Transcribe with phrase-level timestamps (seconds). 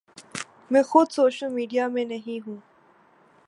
[0.71, 2.57] میں خود social media میں نہیں ہوں۔